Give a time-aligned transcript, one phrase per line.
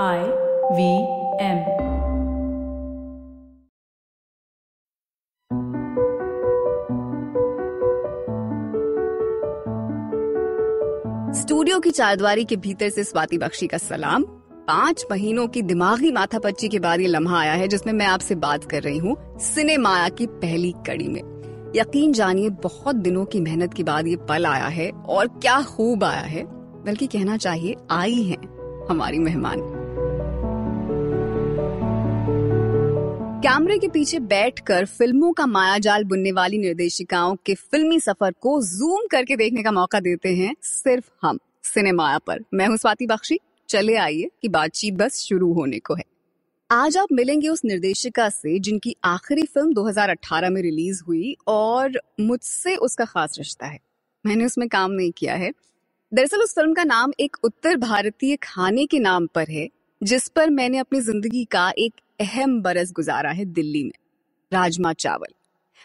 [0.00, 0.20] I
[0.72, 0.84] V
[1.40, 1.58] M
[11.32, 16.68] studio की चारद्वारी के भीतर से स्वाति बख्शी का सलाम। पाँच महीनों की दिमागी माथापच्ची
[16.68, 20.26] के बाद ये लम्हा आया है, जिसमें मैं आपसे बात कर रही हूँ सिनेमाया की
[20.26, 21.20] पहली कड़ी में।
[21.76, 26.04] यकीन जानिए, बहुत दिनों की मेहनत के बाद ये पल आया है और क्या खूब
[26.04, 26.44] आया है।
[26.84, 28.42] बल्कि कहना चाहिए, आई हैं
[28.88, 29.71] हमारी मेहमान।
[33.42, 39.06] कैमरे के पीछे बैठकर फ़िल्मों का मायाजाल बुनने वाली निर्देशिकाओं के फिल्मी सफ़र को जूम
[39.10, 43.38] करके देखने का मौका देते हैं सिर्फ़ हम सिनेमाया पर। मैं हूँ स्वाति बख्शी।
[43.68, 46.04] चले आइए कि बातचीत बस शुरू होने को है।
[46.70, 52.76] आज आप मिलेंगे उस निर्देशिका से जिनकी आखिरी फ़िल्म 2018 में रिलीज़ हुई और मुझसे
[52.76, 53.78] उसका खास रिश्ता है।
[54.26, 55.52] मैंने उसमें काम नहीं किया है।
[56.14, 59.68] दरअसल उस फ़िल्म का नाम एक उत्तर भारतीय खाने के नाम पर है।
[60.02, 63.92] जिस पर मैंने अपनी ज़िंदगी का एक अहम बरस गुजारा है दिल्ली में,
[64.52, 65.32] राजमा चावल।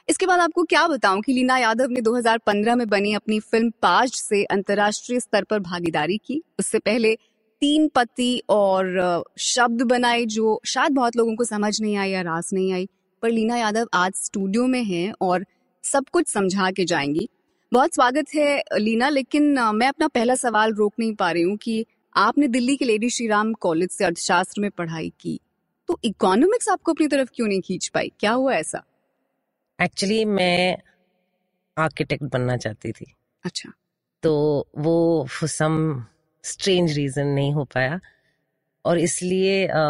[0.08, 4.12] इसके बाद आपको क्या बताऊँ कि लीना यादव ने 2015 में बनी अपनी फ़िल्म पाज
[4.12, 7.14] से अंतर्राष्ट्रीय स्तर पर भागीदारी की। उससे पहले
[7.62, 12.50] तीन पति और शब्द बनाए जो शायद बहुत लोगों को समझ नहीं आई या रास
[12.54, 12.88] नहीं आई,
[13.24, 15.46] पर लीना यादव आज स्टूडियो में हैं और
[15.84, 17.28] सब कुछ समझा के जाएँगी।
[17.72, 21.86] बहुत स्वागत है लीना, लेकिन मैं अपना पहला सवाल रोक नहीं पा रही हूँ कि
[22.18, 25.40] आपने दिल्ली के लेडी श्री राम कॉलेज से अर्थशास्त्र में पढ़ाई की
[25.90, 28.12] तो इकोनॉमिक्स आपको अपनी तरफ़ क्यों नहीं खींच पाई?
[28.20, 28.84] क्या हुआ ऐसा?
[29.80, 30.78] एक्चुअली मैं
[31.78, 33.06] आर्किटेक्ट बनना चाहती थी।
[33.46, 33.72] अच्छा।
[34.24, 34.34] तो
[34.78, 36.06] वो सम
[36.44, 38.00] स्ट्रेंज रीजन नहीं हो पाया।
[38.86, 39.84] और इसलिए आ,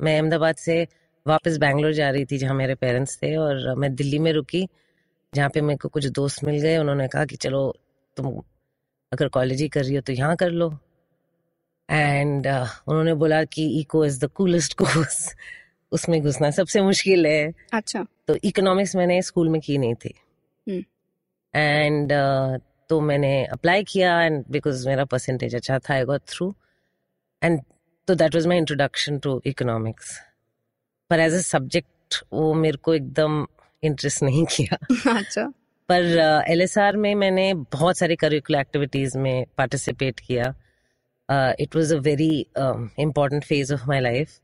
[0.00, 0.86] मैं अहमदाबाद से
[1.26, 4.66] वापस बैंगलोर जा रही थी जहाँ मेरे पेरेंट्स थे और मैं दिल्ली में रुकी
[5.32, 7.62] जहाँ पे मेरे को कुछ दोस्त मिल गए। उन्होंने कहा कि चलो
[8.16, 8.26] तुम
[9.12, 10.70] अगर कॉलेज ही कर रही हो तो यहाँ कर लो।
[11.92, 15.34] एंड uh, उन्होंने बोला कि eco is the coolest course
[15.92, 20.14] उसमें घुसना सबसे मुश्किल है। अच्छा। तो इकोनॉमिक्स मैंने स्कूल में की नहीं थी।
[21.54, 26.54] एंड uh, तो मैंने अप्लाई किया एंड बिकॉज़ मेरा परसेंटेज अच्छा था आई गॉट थ्रू
[27.42, 27.60] एंड
[28.06, 30.20] तो that was my introduction to economics
[31.10, 33.46] पर एज अ सब्जेक्ट वो मेरे को एकदम
[33.82, 34.76] इंटरेस्ट नहीं किया।
[35.18, 35.52] अच्छा।
[35.88, 36.02] पर
[36.48, 40.54] एल uh, में मैंने बहुत सारी करिकुलर एक्टिविटीज़ में पार्टिसिपेट किया।
[41.28, 42.30] It was a very
[43.00, 44.38] important phase of my life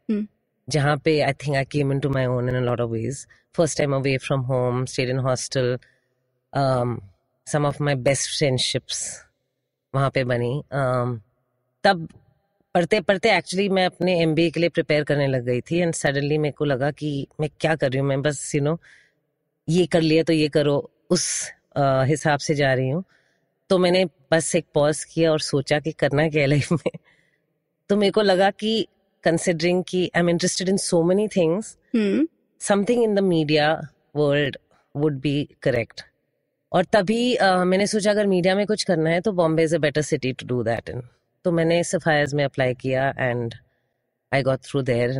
[0.69, 3.95] जहाँ पे I think I came into my own in lot of ways first time
[3.95, 5.79] away from home stayed in hostel
[7.47, 9.05] some of my best friendships
[9.95, 11.19] वहाँ पे बनी। Um,
[11.85, 12.09] तब
[12.75, 15.79] पढ़ते पढ़ते actually मैं अपने एम बी ए के लिए प्रिपेयर करने लग गई थी
[15.79, 18.09] एंड सडनली मेरे को लगा कि मैं क्या कर रही हूँ?
[18.09, 18.85] मैं बस यू you नो know,
[19.69, 20.77] ये कर लिया तो ये करो
[21.11, 21.25] उस
[21.79, 23.05] uh, हिसाब से जा रही हूँ।
[23.71, 26.99] तो मैंने बस एक पॉज किया और सोचा कि करना क्या है लाइफ में।
[27.91, 28.87] तो मेरे को लगा कि
[29.25, 31.77] कंसिडरिंग कि I am interested in so many things
[32.61, 33.71] something in the media
[34.17, 34.57] world
[34.95, 36.01] would be correct
[36.73, 39.79] और तभी uh, मैंने सोचा अगर मीडिया में कुछ करना है तो Bombay is a
[39.79, 41.03] better city to do that in
[41.45, 43.55] तो मैंने सफायर्स में अप्लाई किया and
[44.33, 45.11] I got through there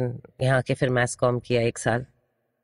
[0.43, 2.05] यहाँ के फिर मैस कॉम किया एक साल।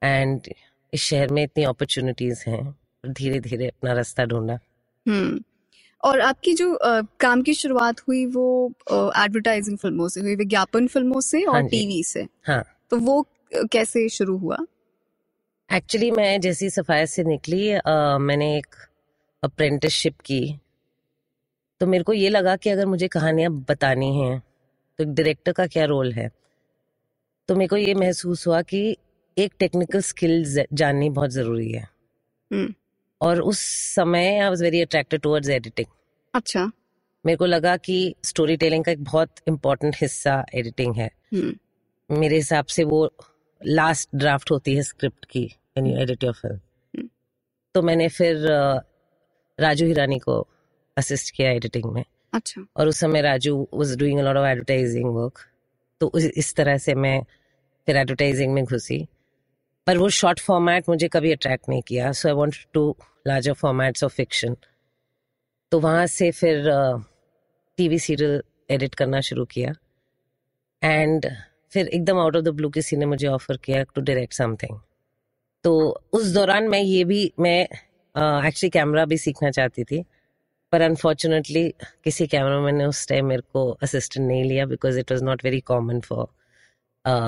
[0.03, 0.49] एंड
[0.93, 2.63] इस शहर में इतनी अपॉर्चुनिटीज़ हैं
[3.05, 4.59] धीरे धीरे अपना रास्ता ढूंढा।
[5.07, 5.43] हम्म।
[6.05, 11.21] और आपकी जो आ, काम की शुरुआत हुई वो एडवर्टाइजिंग फ़िल्मों से हुई विज्ञापन फ़िल्मों
[11.21, 13.27] से और हाँ टीवी से। हाँ। तो वो
[13.73, 14.57] कैसे शुरू हुआ?
[15.71, 18.77] एक्चुअली मैं जैसी सफाया से निकली आ, मैंने एक
[19.43, 20.61] अप्रेंटिसशिप की।
[21.81, 24.39] तो मेरे को ये लगा कि अगर मुझे कहानियाँ बतानी हैं
[24.99, 26.31] तो एक डायरेक्टर का क्या रोल है?
[27.49, 28.97] तो मेरे को ये महसूस हुआ कि
[29.37, 31.89] एक टेक्निकल स्किल्स जाननी बहुत ज़रूरी है।
[33.25, 33.59] और उस
[33.95, 35.87] समय I was very attracted towards editing
[36.35, 36.65] अच्छा।
[37.25, 41.11] मेरे को लगा कि स्टोरी टेलिंग का एक बहुत इम्पोर्टेंट हिस्सा एडिटिंग है।
[42.11, 43.09] मेरे हिसाब से वो
[43.61, 47.09] लास्ट ड्राफ्ट होती है स्क्रिप्ट की when you edit your film
[47.75, 48.45] तो मैंने फिर
[49.59, 50.37] राजू हिरानी को
[50.97, 55.09] असिस्ट किया एडिटिंग में। अच्छा। और उस समय Raju was doing a lot of advertising
[55.15, 55.39] work
[56.01, 57.21] तो इस तरह से मैं
[57.89, 59.07] फिर एडवर्टाइजिंग में घुसी।
[59.87, 64.05] पर वो शॉर्ट फॉर्मेट मुझे कभी अट्रैक्ट नहीं किया। So I want to larger formats
[64.05, 64.57] of fiction
[65.71, 66.65] तो वहाँ से फिर
[67.77, 69.73] टीवी सीरियल एडिट करना शुरू किया।
[70.83, 71.27] एंड
[71.73, 74.79] फिर एकदम आउट ऑफ़ द ब्लू किसी ने मुझे ऑफ़र किया टू डायरेक्ट समथिंग
[75.65, 80.05] तो उस दौरान मैं ये भी मैं एक्चुअली uh, कैमरा भी सीखना चाहती थी।
[80.73, 81.75] पर अनफॉर्चुनेटली
[82.05, 85.61] किसी कैमरामैन ने उस टाइम मेरे को असिस्टेंट नहीं लिया because it was not very
[85.61, 86.27] common for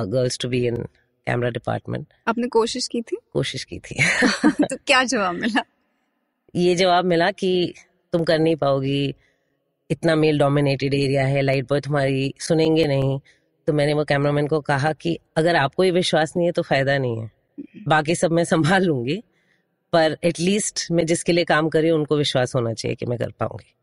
[0.06, 0.76] girls to be in
[1.26, 3.16] camera department आपने कोशिश की थी?
[3.32, 4.02] कोशिश की थी।
[4.44, 5.62] तो क्या जवाब मिला?
[6.56, 7.74] ये जवाब मिला कि
[8.12, 9.14] तुम कर नहीं पाओगी।
[9.90, 13.20] इतना मेल डोमिनेटेड एरिया है लाइट बॉय तुम्हारी सुनेंगे नहीं।
[13.66, 16.98] तो मैंने वो कैमरामैन को कहा कि अगर आपको ये विश्वास नहीं है तो फ़ायदा
[16.98, 17.30] नहीं है।
[17.88, 19.22] बाकी सब मैं संभाल लूँगी
[19.92, 23.74] पर एटलीस्ट मैं जिसके लिए काम करी उनको विश्वास होना चाहिए कि मैं कर पाऊँगी।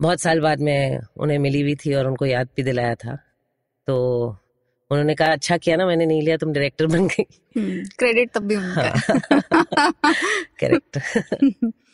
[0.00, 3.18] बहुत साल बाद मैं उन्हें मिली हुई थी और उनको याद भी दिलाया था।
[3.86, 4.26] तो
[4.90, 7.24] उन्होंने कहा अच्छा किया ना मैंने नहीं लिया तुम डायरेक्टर बन गई।
[7.98, 8.56] क्रेडिट हम्म, तब भी
[10.60, 10.98] करेक्ट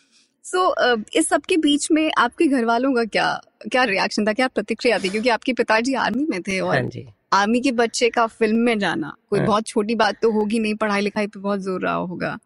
[0.44, 3.29] सो so, uh, इस सब के बीच में आपके घर वालों का क्या
[3.73, 4.32] क्या रिएक्शन था?
[4.32, 5.08] क्या प्रतिक्रिया थी?
[5.08, 6.91] क्योंकि आपके पिताजी आर्मी में थे और हाँ
[7.32, 9.46] आर्मी के बच्चे का फ़िल्म में जाना कोई हाँ.
[9.46, 12.37] बहुत छोटी बात तो होगी नहीं पढ़ाई लिखाई पे बहुत ज़ोर रहा होगा।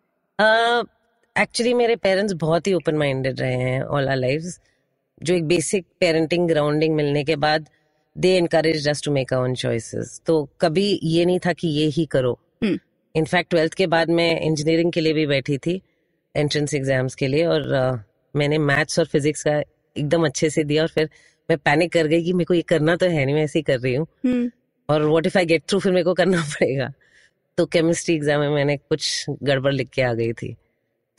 [1.36, 4.42] एक्चुअली uh, मेरे पेरेंट्स बहुत ही ओपन माइंडेड रहे हैं ऑल आर लाइफ
[5.22, 7.68] जो एक बेसिक पेरेंटिंग ग्राउंडिंग मिलने के बाद
[8.16, 12.06] they encourage just to make own choices तो कभी ये नहीं था कि ये ही
[12.06, 15.80] करो। इनफैक्ट हम्म। ट्वेल्थ के बाद मैं इंजीनियरिंग के लिए भी बैठी थी।
[16.38, 17.98] एंट्रेंस एग्ज़ाम्स के लिए और uh,
[18.36, 19.58] मैंने मैथ्स और फिजिक्स का
[19.96, 21.10] एकदम अच्छे से दिया और फिर
[21.50, 23.62] मैं पैनिक कर गई कि मेरे को ये करना तो है नहीं मैं ऐसे ही
[23.62, 24.50] कर रही हूँ। हम्म।
[24.88, 26.92] और what if I get through फिर मेरे को करना पड़ेगा।
[27.56, 30.56] तो केमिस्ट्री एग्ज़ाम में मैंने कुछ गड़बड़ लिख के आ गई थी।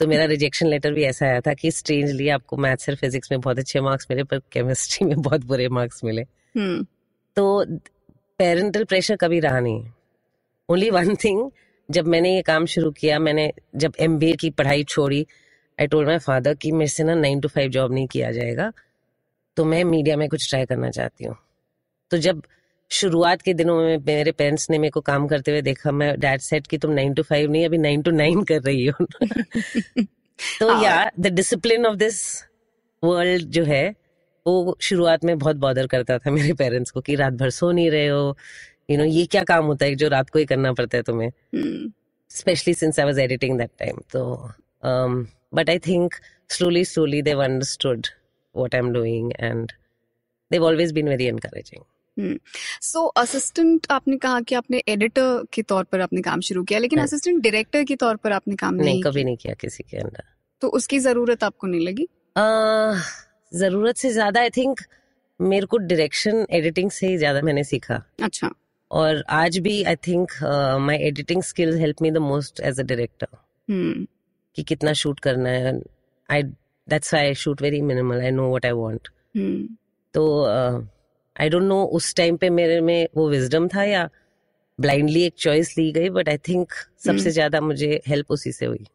[0.00, 3.40] तो मेरा रिजेक्शन लेटर भी ऐसा आया था कि स्ट्रेंजली आपको मैथ्स और फिजिक्स में
[3.40, 6.22] बहुत अच्छे मार्क्स मिले पर केमिस्ट्री में बहुत बुरे मार्क्स मिले।
[6.56, 6.86] हम्म।
[7.36, 7.64] तो
[8.38, 9.84] पेरेंटल प्रेशर कभी रहा नहीं।
[10.68, 11.50] ओनली वन थिंग
[11.90, 15.26] जब मैंने ये काम शुरू किया मैंने जब एम की पढ़ाई छोड़ी
[15.80, 18.72] आई टोल्ड माई फादर कि मेरे से ना नाइन टू फाइव जॉब नहीं किया जाएगा
[19.56, 21.36] तो मैं मीडिया में कुछ ट्राई करना चाहती हूँ।
[22.10, 22.42] तो जब
[22.90, 26.40] शुरुआत के दिनों में मेरे पेरेंट्स ने मेरे को काम करते हुए देखा मैं डैड
[26.40, 29.04] सेट कि तुम नाइन टू फाइव नहीं अभी नाइन टू नाइन कर रही हो।
[30.60, 32.44] तो या the discipline of this
[33.04, 33.94] world जो है
[34.46, 37.90] वो शुरुआत में बहुत बॉदर करता था मेरे पेरेंट्स को कि रात भर सो नहीं
[37.90, 38.36] रहे हो
[38.90, 41.30] यू नो ये क्या काम होता है जो रात को ही करना पड़ता है तुम्हें?
[42.30, 44.24] Specially since I was editing that time तो
[45.54, 46.14] but I think
[46.50, 48.06] slowly slowly they've understood
[48.54, 49.72] what I am doing and
[50.50, 51.82] they've always been very encouraging
[52.82, 53.22] so hmm.
[53.22, 57.34] Assistant आपने कहा कि आपने एडिटर के तौर पर आपने काम शुरू किया लेकिन असिस्टेंट
[57.34, 60.24] हाँ। डायरेक्टर के तौर पर आपने काम नहीं, नहीं कभी नहीं किया किसी के अंदर।
[60.62, 62.06] तो उसकी ज़रूरत आपको नहीं लगी?
[63.52, 64.80] ज़रूरत से ज़्यादा आई थिंक
[65.40, 68.50] मेरे को डायरेक्शन एडिटिंग से ही ज़्यादा मैंने सीखा। अच्छा।
[68.90, 70.32] और आज भी I think
[70.80, 74.06] my editing skills help me the most as a director
[74.56, 75.80] कि कितना शूट करना है।
[76.28, 79.08] I that's why I shoot very minimal I know what I want
[80.14, 80.24] तो
[81.36, 84.08] आई डोंट नो उस टाइम पे मेरे में वो विजडम था या
[84.78, 88.66] ब्लाइंडली एक चॉइस ली गई बट आई थिंक सबसे हम्म। ज़्यादा मुझे हेल्प उसी से
[88.66, 88.86] हुई।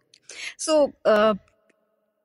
[0.60, 1.38] सो so, uh,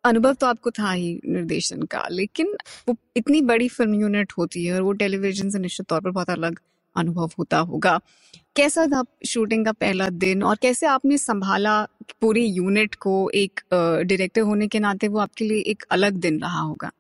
[0.05, 2.57] अनुभव तो आपको था ही निर्देशन का लेकिन
[2.89, 6.31] वो इतनी बड़ी फ़िल्म यूनिट होती है और वो टेलीविज़न से निश्चित तौर पर बहुत
[6.31, 6.59] अलग
[6.97, 7.99] अनुभव होता होगा।
[8.57, 11.83] कैसा था शूटिंग का पहला दिन और कैसे आपने संभाला
[12.21, 13.31] पूरी यूनिट को?
[13.35, 16.91] एक डायरेक्टर होने के नाते वो आपके लिए एक अलग दिन रहा होगा।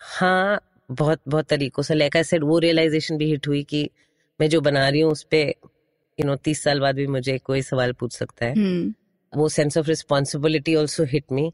[0.00, 0.60] हाँ
[0.90, 3.88] बहुत बहुत तरीकों से। आई सेड वो रियलाइजेशन भी हिट हुई कि
[4.40, 5.52] मैं जो बना रही हूँ उस पर
[6.18, 8.92] यू नो तीस साल बाद भी मुझे कोई सवाल पूछ सकता है। hmm.
[9.32, 11.52] वो sense of responsibility also hit me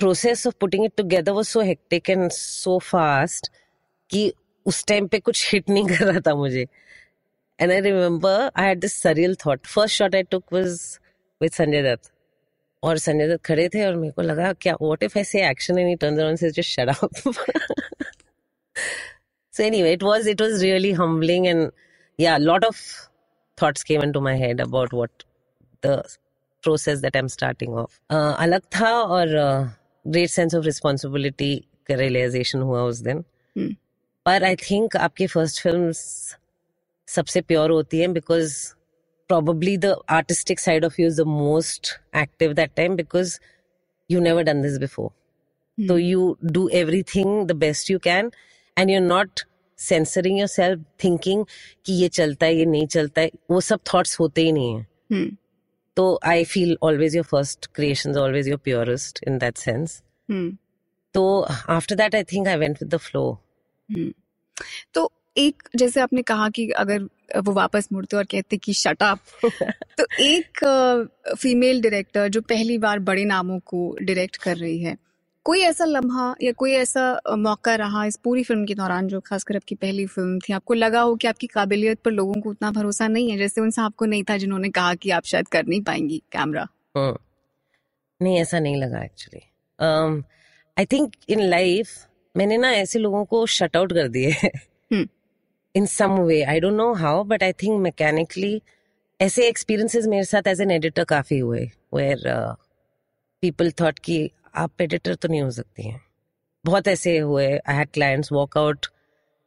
[0.00, 3.48] process of putting it together was so hectic and so fast
[4.10, 4.32] कि
[4.66, 6.66] उस टाइम पे कुछ हिट नहीं कर रहा था मुझे।
[7.60, 10.78] And I remember I had this surreal thought first shot I took was
[11.42, 12.12] with Sanjay Dutt
[12.82, 15.78] और संजय दत्त खड़े थे और मेरे को लगा क्या what if I say action
[15.78, 17.34] and he turns around say just shut up
[19.52, 21.70] so anyway it was it was really humbling and
[22.18, 22.76] yeah a lot of
[23.58, 25.24] thoughts came into my head about what
[25.82, 25.94] the
[26.64, 29.68] process that i'm starting off uh, alag tha or uh,
[30.04, 31.52] great sense of responsibility
[31.88, 33.24] का realization हुआ उस दिन
[33.56, 33.74] hmm.
[34.26, 35.92] पर I think आपकी first film
[37.14, 38.74] सबसे pure होती है because
[39.28, 43.40] probably the artistic side of you is the most active that time because
[44.10, 45.10] you never done this before
[45.88, 46.68] तो you do
[47.02, 48.32] everything the best you can
[48.78, 49.40] and you are not
[49.78, 51.44] censoring yourself thinking
[51.86, 54.86] कि ये चलता है ये नहीं चलता है वो सब थॉट्स होते ही नहीं है।
[55.12, 55.36] hmm.
[55.96, 60.02] तो I feel always your first creation always your purest in that sense
[61.14, 63.42] तो after that I think I went with the flow
[64.94, 67.02] तो एक जैसे आपने कहा कि अगर
[67.40, 69.18] वो वापस मुड़ते और कहते कि शट अप
[69.98, 70.64] तो एक
[71.38, 74.96] फीमेल डायरेक्टर जो पहली बार बड़े नामों को डायरेक्ट कर रही है
[75.44, 79.56] कोई ऐसा लम्हा या कोई ऐसा मौका रहा इस पूरी फ़िल्म के दौरान जो खासकर
[79.56, 80.52] आपकी पहली फ़िल्म थी?
[80.52, 83.70] आपको लगा हो कि आपकी काबिलियत पर लोगों को उतना भरोसा नहीं है जैसे उन
[83.70, 86.66] साहब को नहीं था जिन्होंने कहा कि आप शायद कर नहीं पाएँगी कैमरा।
[88.22, 89.48] नहीं ऐसा नहीं लगा actually
[90.78, 91.88] I think in life
[92.36, 94.36] मैंने ना ऐसे लोगों को शट आउट कर दिए
[95.74, 98.60] in some way I don't know how but I think mechanically
[99.20, 101.60] ऐसे एक्सपीरियंसेस मेरे साथ एज एन एडिटर काफ़ी हुए
[101.94, 102.22] वेयर
[103.42, 106.00] पीपल थॉट कि आप एडिटर तो नहीं हो सकती हैं।
[106.64, 108.86] बहुत ऐसे हुए। I had clients walk out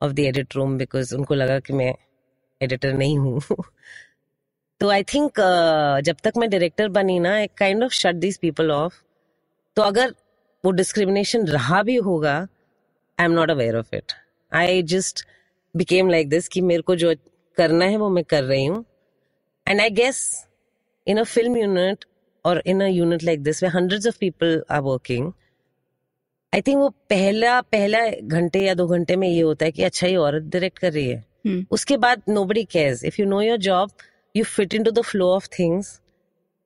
[0.01, 1.93] of the edit room because उनको लगा कि मैं
[2.61, 3.41] एडिटर नहीं हूँ।
[4.79, 5.39] तो आई थिंक
[6.05, 9.01] जब तक मैं डायरेक्टर बनी ना I kind of shut this people off
[9.75, 10.13] तो अगर
[10.63, 12.35] वो डिस्क्रिमिनेशन रहा भी होगा
[13.19, 14.11] I am not aware of it
[14.51, 15.25] I just
[15.75, 17.13] became like this कि मेरे को जो
[17.57, 18.83] करना है वो मैं कर रही हूँ।
[19.67, 20.19] And I guess
[21.07, 22.05] in a film unit
[22.45, 25.31] और in a unit like this way hundred of people are working
[26.53, 30.07] I think वो पहला पहला घंटे या दो घंटे में ये होता है कि अच्छा
[30.07, 33.57] ये औरत डायरेक्ट कर रही है। हम्म। उसके बाद nobody cares if you know your
[33.57, 33.91] job
[34.35, 35.99] you fit into the flow of things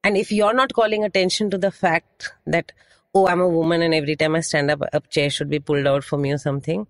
[0.03, 2.71] and if you are not calling attention to the fact that
[3.15, 6.03] oh I am a woman and every time I stand up should be pulled out
[6.03, 6.85] for me something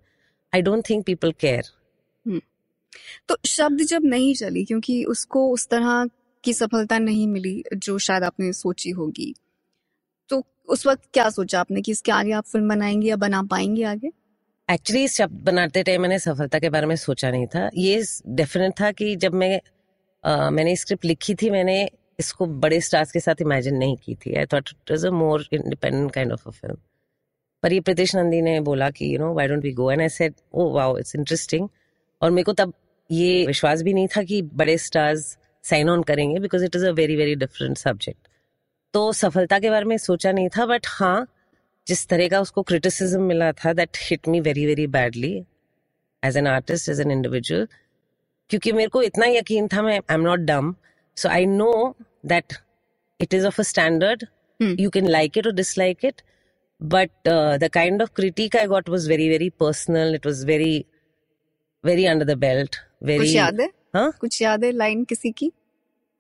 [0.53, 1.76] I don't think people care
[3.27, 6.06] तो शब्द जब नहीं चली क्योंकि उसको उस तरह
[6.44, 9.34] की सफलता नहीं मिली जो शायद आपने सोची होगी
[10.30, 13.84] तो उस वक्त क्या सोचा आपने कि इसके आगे आप फ़िल्म बनाएँगे या बना पाएँगे
[13.84, 14.12] आगे?
[14.70, 18.92] एक्चुअली शब्द बनाते टाइम मैंने सफलता के बारे में सोचा नहीं था। ये डेफिनेट था
[18.92, 21.77] कि जब मैं uh, मैंने स्क्रिप्ट लिखी थी मैंने
[22.20, 25.48] इसको बड़े स्टार्स के साथ इमेजिन नहीं की थी। I thought it is a more
[25.54, 26.77] independent kind of a film
[27.63, 30.10] पर ये प्रीतिश नंदी ने बोला कि you know why don't we go and I
[30.10, 31.68] said oh wow it's interesting
[32.22, 32.74] और मेरे को तब
[33.09, 36.91] ये विश्वास भी नहीं था कि बड़े स्टार्स साइन ऑन करेंगे because it is a
[36.91, 38.27] very very different subject
[38.93, 41.27] तो सफलता के बारे में सोचा नहीं था बट हाँ
[41.87, 45.33] जिस तरह का उसको क्रिटिसिज्म मिला था that hit me very very badly
[46.23, 47.67] as an artist as an individual
[48.49, 50.73] क्योंकि मेरे को इतना यकीन था मैं I am not dumb
[51.17, 51.71] so I know
[52.25, 52.53] that
[53.19, 54.25] it is of a standard
[54.79, 56.21] you can like it और dislike it
[56.81, 60.85] but the kind of critic I got was very very personal it was very
[61.83, 65.51] very under the the कुछ याद है हाँ कुछ याद है line किसी की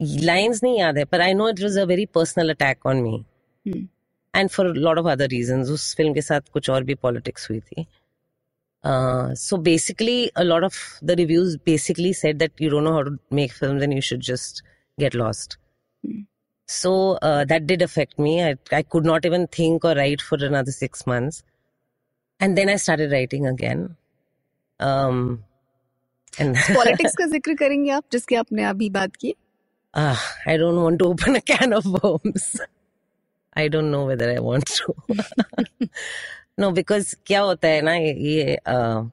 [0.01, 3.87] लाइंस नहीं याद है पर I know it was a very personal attack on me.
[4.35, 7.59] And for lot of other reasons उस फ़िल्म के साथ कुछ और भी पॉलिटिक्स हुई
[7.59, 7.87] थी
[9.37, 13.17] so basically a lot of the reviews basically said that you don't know how to
[13.35, 14.63] make film then you should just
[14.99, 15.59] get lost
[16.03, 16.21] Hmm.
[16.69, 18.43] So uh, that did affect me.
[18.43, 21.43] I, I could not even think or write for another six months.
[22.39, 23.95] And then I started writing again.
[24.79, 25.43] Um, and
[26.41, 29.33] politics का ज़िक्र करेंगे आप जिसके आपने अभी बात की।
[29.93, 32.55] I don't want to open a can of worms
[33.57, 34.93] I don't know whether I want to
[36.59, 39.09] know because क्या होता है ना ये uh,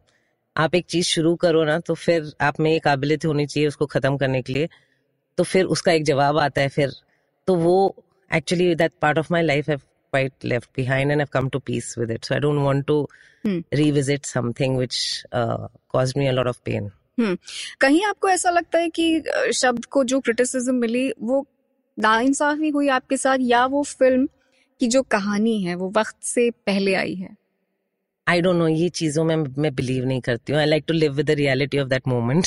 [0.56, 3.86] आप एक चीज़ शुरू करो ना तो फिर आप में ये काबिलियत होनी चाहिए उसको
[3.86, 4.68] खत्म करने के लिए।
[5.38, 6.92] तो फिर उसका एक जवाब आता है फिर।
[7.48, 7.74] तो वो
[8.30, 12.24] actually that part of my life quite left behind and come to peace with it
[12.24, 13.08] so I don't want to
[13.46, 17.36] revisit something which cause me a lot of pain hmm
[17.80, 19.22] कहीं आपको ऐसा लगता है कि
[19.54, 21.46] शब्द को जो क्रिटिसिज्म मिली वो
[21.98, 24.28] नाइंसाफी हुई आपके साथ या वो फ़िल्म
[24.80, 27.36] की जो कहानी है वो वक्त से पहले आई है
[28.26, 31.12] I don't know ये चीज़ों में मैं बिलीव नहीं करती हूँ I like to live
[31.12, 32.46] with the reality of that moment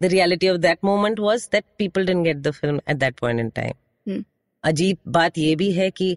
[0.00, 3.40] the reality of that moment was that people didn't get the film at that point
[3.40, 3.78] in time.
[4.06, 4.22] Hmm.
[4.64, 6.16] अजीब बात ये भी है कि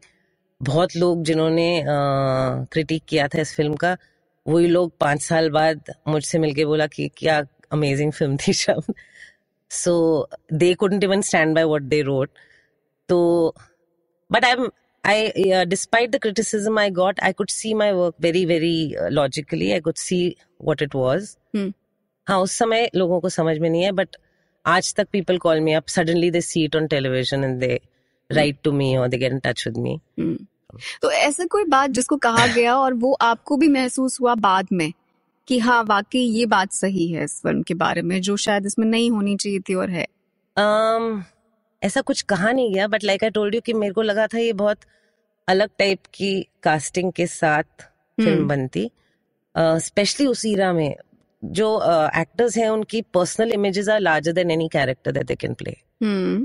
[0.62, 1.84] बहुत लोग जिन्होंने
[2.72, 3.96] क्रिटिक किया था इस फ़िल्म का
[4.48, 8.94] वही लोग पाँच साल बाद मुझसे मिलके बोला कि क्या अमेजिंग फ़िल्म थी शब्द
[9.70, 12.30] so they couldn't even stand by what they wrote
[13.10, 13.56] तो
[14.32, 14.56] but I
[15.04, 19.10] I, uh, despite the criticism I got, I could see my work very, very uh,
[19.10, 19.74] logically.
[19.74, 21.38] I could see what it was.
[21.56, 21.72] Hmm.
[22.28, 24.16] हाँ उस समय लोगों को समझ में नहीं है बट
[24.66, 27.80] आज तक people call me up suddenly they see it on television and they
[28.32, 30.00] write to me और they get in touch with me.
[31.02, 34.92] तो ऐसा कोई बात जिसको कहा गया और वो आपको भी महसूस हुआ बाद में
[35.48, 38.86] कि हाँ वाकई ये बात सही है इस फ़िल्म के बारे में जो शायद इसमें
[38.88, 40.06] नहीं होनी चाहिए थी और है?
[40.58, 41.22] um,
[41.82, 44.38] ऐसा कुछ कहा नहीं गया but like I told you कि मेरे को लगा था
[44.38, 44.80] ये बहुत
[45.48, 47.64] अलग टाइप की कास्टिंग के साथ
[48.18, 48.90] फ़िल्म हम्म। बनती।
[49.56, 50.96] स्पेशली उस ईरा में
[51.44, 51.68] जो
[52.18, 55.76] एक्टर्स uh, हैं उनकी personal images are larger than any character that they can play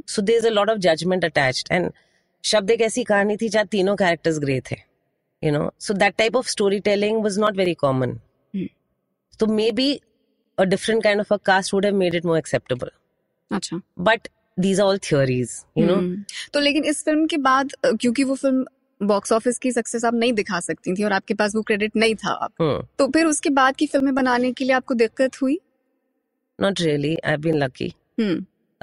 [0.08, 1.90] so there is a lot of judgement attached and
[2.46, 4.76] Shabd एक ऐसी कहानी थी जहाँ तीनों कैरेक्टर्स ग्रे थे
[5.42, 8.18] you know so that type of story telling was not very common.
[9.38, 9.92] तो may be
[10.58, 12.90] a different kind of a cast would have made it more acceptable
[13.50, 15.98] अच्छा but these all theories you know?
[15.98, 16.24] Hmm.
[16.52, 18.66] तो लेकिन इस film के बाद क्योंकि वो film
[19.00, 22.14] box office की सक्सेस आप नहीं दिखा सकती थी और आपके पास वो क्रेडिट नहीं
[22.14, 22.98] था आप hmm.
[22.98, 25.60] तो फिर उसके बाद की फ़िल्में बनाने के लिए आपको दिक्कत हुई?
[26.60, 27.92] Not really I been lucky.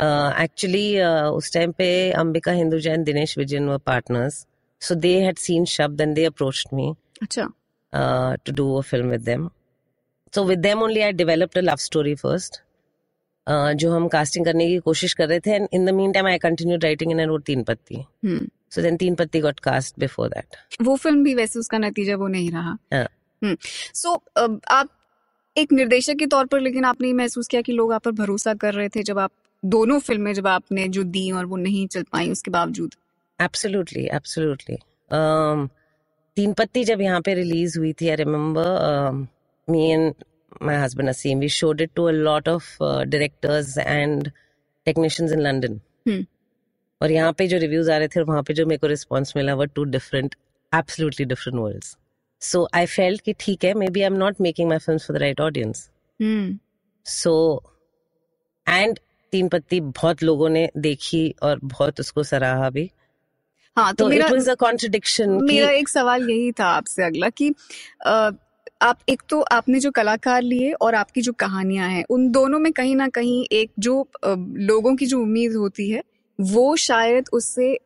[0.02, 4.46] Hmm uh, uh, उस टाइम पे Ambika Hinduja and Dinesh Vijayan were partners.
[4.82, 7.48] So they had seen shabd and they approached me अच्छा।
[7.94, 9.52] uh, to do a film with them.
[10.36, 12.62] So with them only i developed a love story first
[13.48, 16.38] uh, जो हम casting करने की कोशिश कर रहे थे and in the meantime I
[16.38, 17.96] continue writing in road Teen Patti.
[18.26, 18.48] Hmm.
[18.72, 22.28] So then Teen Patti got cast before that वो film भी वैसे उसका नतीजा वो
[22.28, 23.08] नहीं रहा। हाँ।
[23.44, 23.56] हम्म।
[23.94, 24.24] सो
[24.72, 24.90] आप
[25.58, 28.74] एक निर्देशक के तौर पर लेकिन आपने महसूस किया कि लोग आप पर भरोसा कर
[28.74, 29.32] रहे थे जब आप
[29.64, 32.96] दोनों फ़िल्में जब आपने जो दी और वो नहीं चल पाई उसके बावजूद।
[33.40, 34.78] एब्सोल्युटली एब्सोल्युटली
[36.38, 39.12] तीन पत्ती जब यहाँ पे रिलीज़ हुई थी I remember
[39.68, 40.14] me and
[40.64, 44.30] my husband Aseem we showed it to a lot of directors and
[44.88, 45.80] technicians in London
[47.02, 49.34] और यहाँ पे जो रिव्यूज़ आ रहे थे और वहाँ पे जो मेरे को रिस्पॉन्स
[49.38, 50.36] मिला वो two different
[50.72, 51.98] absolutely different worlds
[52.42, 55.18] so I felt कि ठीक है may be I am not making my film for
[55.18, 55.90] the right audience
[57.06, 57.34] so
[58.68, 59.00] and
[59.34, 62.90] Teen Patti बहुत लोगों ने देखी और बहुत उसको सराहा भी।
[63.78, 67.54] हाँ तो, तो मेरा इट कॉन्ट्रडिक्शन मेरा एक सवाल यही था आपसे अगला कि
[68.06, 68.32] आ,
[68.82, 72.72] आप एक तो आपने जो कलाकार लिए और आपकी जो कहानियाँ हैं उन दोनों में
[72.74, 74.08] कहीं ना कहीं एक जो
[74.72, 76.02] लोगों की जो उम्मीद होती है
[76.42, 77.80] वो शायद उससे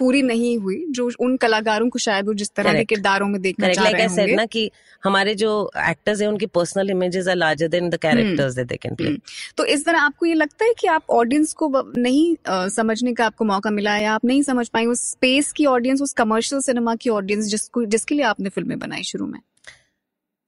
[0.00, 3.72] पूरी नहीं हुई जो उन कलाकारों को शायद वो जिस तरह के किरदारों में देखना
[3.72, 4.70] चाह like रहे होंगे। ना कि
[5.04, 8.94] हमारे जो एक्टर्स हैं उनकी personal images are larger than the characters that they can
[8.94, 9.16] play
[9.56, 12.36] तो इस तरह आपको ये लगता है कि आप ऑडियंस को नहीं
[12.68, 16.12] समझने का आपको मौका मिला है आप नहीं समझ पाए उस स्पेस की ऑडियंस उस
[16.12, 19.40] कमर्शियल सिनेमा की ऑडियंस जिसको जिसके लिए आपने फ़िल्में बनाई शुरू में?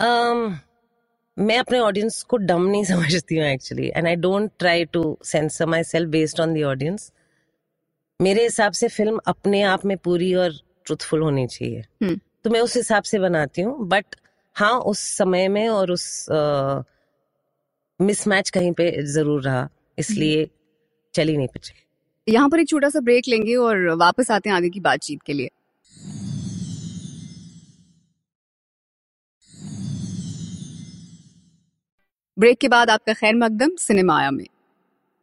[0.03, 0.55] Um,
[1.39, 5.67] मैं अपने ऑडियंस को डम नहीं समझती हूँ actually and I don't try to censor
[5.85, 7.13] myself based on the audience
[8.23, 10.53] मेरे हिसाब से फ़िल्म अपने आप में पूरी और
[10.87, 14.17] ट्रुथफुल होनी चाहिए हम्म। तो मैं उस हिसाब से बनाती हूँ बट
[14.57, 16.05] हाँ उस समय में और उस
[18.01, 20.49] मिसमैच कहीं पे ज़रूर रहा इसलिए हम्म।
[21.15, 24.71] चली नहीं पिछले यहाँ पर एक छोटा सा ब्रेक लेंगे और वापस आते हैं आगे
[24.71, 25.51] की बातचीत के लिए
[32.37, 34.47] ब्रेक के बाद आपका खैर मकदम सिनेमाया में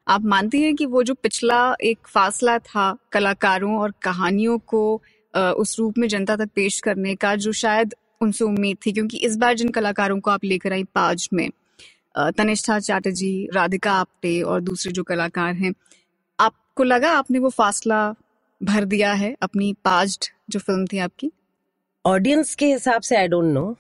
[0.10, 5.02] आप मानती हैं कि वो जो पिछला एक फासला था कलाकारों और कहानियों को
[5.36, 8.92] उस रूप में जनता तक पेश करने का जो शायद उनसे उम्मीद थी?
[8.92, 11.50] क्योंकि इस बार जिन कलाकारों को आप लेकर आई पाज में
[12.18, 15.74] तनिष्ठा चैटर्जी राधिका आप्टे और दूसरे जो कलाकार हैं
[16.40, 18.16] आपको लगा आपने वो फासला
[18.64, 21.32] भर दिया है अपनी पाज्ड जो फ़िल्म थी आपकी?
[22.06, 23.78] ऑडियंस के हिसाब से I don't know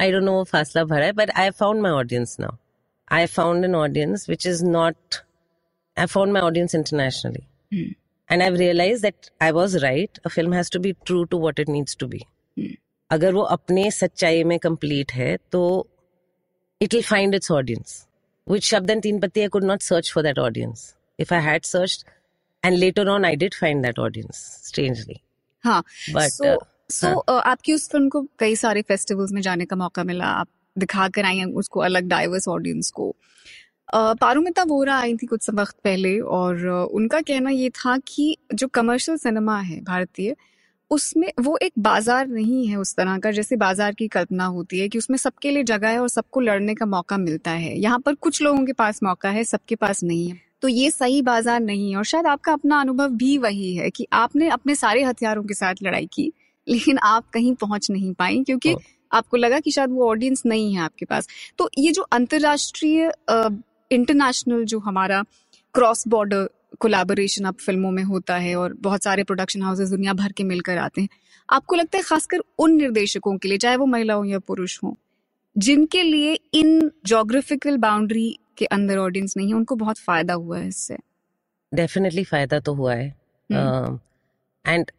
[0.00, 2.56] I don't know वो फासला भरा है but I found my audience now
[3.07, 5.21] I found an audience which is not,
[5.97, 7.47] I found my audience internationally.
[7.71, 7.95] Mm.
[8.29, 10.17] And I've realized that I was right.
[10.25, 12.27] A film has to be true to what it needs to be.
[12.57, 12.77] Mm.
[13.11, 15.61] अगर वो अपने सच्चाई में complete है तो
[16.81, 18.07] it will find its audience.
[18.45, 20.95] With Shabdan Teen Patti, I could not search for that audience.
[21.17, 22.03] If I had searched,
[22.63, 25.21] and later on, I did find that audience, strangely.
[25.65, 26.57] हाँ, but so, uh,
[26.89, 27.23] so हाँ.
[27.27, 30.47] uh, आपकी उस film को कई सारे festivals में जाने का मौका मिला आप
[30.78, 33.14] दिखा कर आई हैं उसको अलग डाइवर्स ऑडियंस को।
[33.94, 39.18] पारुमिता वोरा आई थी कुछ वक्त पहले और उनका कहना ये था कि जो कमर्शियल
[39.18, 40.34] सिनेमा है भारतीय,
[40.90, 44.88] उसमें वो एक बाज़ार नहीं है उस तरह का, जैसे बाज़ार की कल्पना होती है
[44.88, 48.14] कि उसमें सबके लिए जगह है और सबको लड़ने का मौका मिलता है। यहाँ पर
[48.16, 51.90] कुछ लोगों के पास मौका है, सबके पास नहीं है। तो ये सही बाज़ार नहीं
[51.90, 55.54] है और शायद आपका अपना अनुभव भी वही है कि आपने अपने सारे हथियारों के
[55.54, 56.32] साथ लड़ाई की,
[56.66, 58.80] लेकिन आप कहीं पहुँच नहीं पाई क्योंकि हाँ।
[59.12, 63.10] आपको लगा कि शायद वो ऑडियंस नहीं है आपके पास। तो ये जो अंतरराष्ट्रीय
[63.90, 65.22] इंटरनेशनल जो हमारा
[65.74, 66.48] क्रॉस बॉर्डर
[66.80, 70.78] कोलैबोरेशन अब फ़िल्मों में होता है और बहुत सारे प्रोडक्शन हाउसेस दुनिया भर के मिलकर
[70.78, 71.08] आते हैं
[71.48, 74.96] आपको लगता है खासकर उन निर्देशकों के लिए चाहे वो महिला हो या पुरुष हो
[75.56, 80.68] जिनके लिए इन जोग्राफिकल बाउंड्री के अंदर ऑडियंस नहीं है उनको बहुत फ़ायदा हुआ है
[80.68, 80.96] इससे?
[81.72, 83.08] डेफिनेटली फ़ायदा तो हुआ है।
[84.64, 84.90] And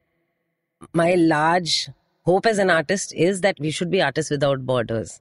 [0.96, 1.86] my large
[2.30, 5.20] hope as an artist is that we should be artist without borders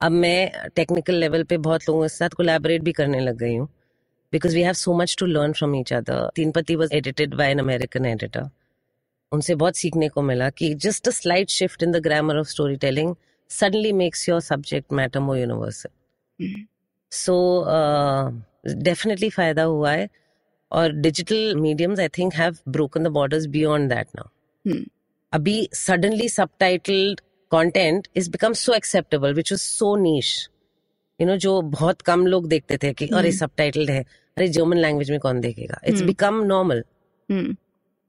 [0.00, 3.68] अब मैं टेक्निकल लेवल पे बहुत लोगों के साथ कोलैबोरेट भी करने लग गई हूँ
[4.32, 7.50] because we have so much to learn from each other Teen Patti was edited by
[7.50, 8.48] an American editor
[9.32, 12.76] उनसे बहुत सीखने को मिला कि just a slight shift in the grammar of story
[12.76, 13.14] telling
[13.50, 16.54] suddenly makes your subject matter more universal
[17.12, 17.64] so
[18.68, 20.08] definitely फ़ायदा हुआ है,
[20.72, 24.74] और digital mediums I think have broken the borders beyond that now
[25.32, 27.20] अभी suddenly subtitled
[27.52, 30.28] content is become so acceptable which is so niche
[31.20, 34.00] you know जो बहुत कम लोग देखते थे कि अरे सबटाइटल्ड है।
[34.36, 35.80] अरे जर्मन लैंग्वेज में कौन देखेगा?
[35.86, 36.82] It's become normal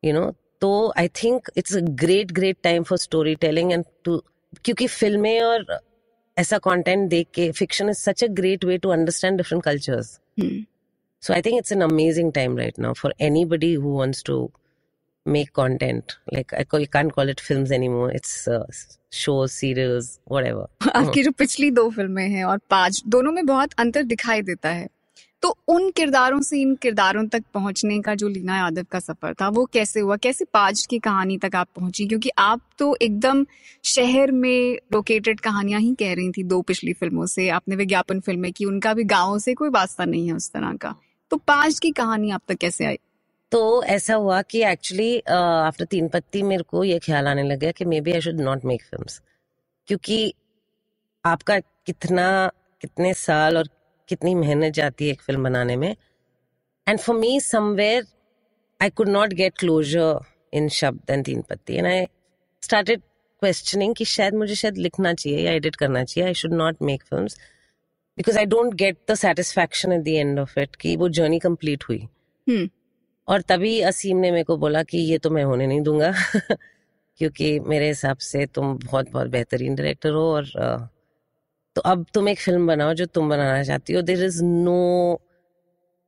[0.04, 4.18] you know तो I think it's a great great time for story telling and too
[4.66, 5.66] क्योंकि फ़िल्में और
[6.38, 10.20] ऐसा कंटेंट देख के fiction is such a great way to understand different cultures
[11.24, 14.40] so I think it's an amazing time right now for anybody who wants to
[15.28, 16.18] make content.
[16.32, 18.12] Like I call, can't call it films anymore.
[18.12, 18.66] It's uh,
[19.12, 20.68] shows, serials, whatever.
[20.96, 24.88] आपकी जो पिछली दो फ़िल्में हैं और पाँच दोनों में बहुत अंतर दिखाई देता है
[25.42, 29.50] तो उन किरदारों से इन किरदारों तक पहुँचने का जो लीना यादव का सफ़र था
[29.50, 33.46] वो कैसे हुआ कैसे पाज की कहानी तक आप पहुँची क्योंकि आप तो एकदम
[33.86, 38.52] शहर में लोकेटेड कहानियाँ ही कह रही थी दो पिछली फ़िल्मों से आपने विज्ञापन फ़िल्में
[38.54, 40.96] की उनका भी गाँव से कोई वास्ता नहीं है उस तरह का
[41.32, 42.98] तो पाज की कहानी आप तक कैसे आई
[43.52, 47.72] तो ऐसा हुआ कि एक्चुअली आफ्टर तीन पत्ती मेरे को ये ख्याल आने लग गया
[47.72, 49.06] कि may be I should not make film
[49.88, 50.34] क्योंकि
[51.26, 53.70] आपका कितना, कितने साल और
[54.10, 55.96] कितनी मेहनत जाती है एक फ़िल्म बनाने में।
[56.88, 58.06] And for me somewhere
[58.82, 60.20] I could not get closer
[60.54, 61.76] in Shabd and Teen पत्ती.
[61.76, 62.06] एंड आई
[62.64, 63.02] स्टार्टेड
[63.42, 66.28] क्वेश्चनिंग कि शायद मुझे शायद लिखना चाहिए या एडिट करना चाहिए.
[66.28, 67.26] I should not make film
[68.18, 71.84] because I don't get the satisfaction at the end of it कि वो जर्नी कंप्लीट
[71.90, 72.08] हुई।
[72.48, 72.68] Hmm.
[73.28, 76.12] और तभी असीम ने मेरे को बोला कि ये तो मैं होने नहीं दूँगा,
[77.18, 80.46] क्योंकि मेरे हिसाब से तुम बहुत बहुत बेहतरीन डायरेक्टर हो और
[81.76, 85.20] तो अब तुम एक फ़िल्म बनाओ जो तुम बनाना चाहती हो। There is no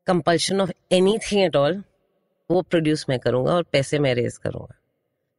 [0.07, 0.71] compulsion of
[1.17, 1.83] anything at all
[2.49, 4.75] वो प्रोड्यूस मैं करूँगा और पैसे मैं रेज करूँगा।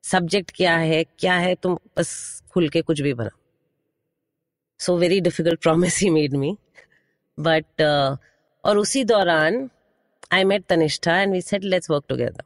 [0.04, 1.04] सब्जेक्ट क्या है?
[1.04, 1.54] क्या है?
[1.54, 3.38] तुम बस खुल के कुछ भी बनाओ।
[4.80, 6.56] So very difficult promise he made me
[7.38, 7.82] but
[8.64, 9.68] और उसी दौरान
[10.32, 12.44] I met Tanishtha and we said let's work together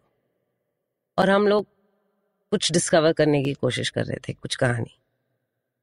[1.18, 1.66] और हम लोग
[2.52, 4.96] कुछ डिस्कवर करने की कोशिश कर रहे थे कुछ कहानी।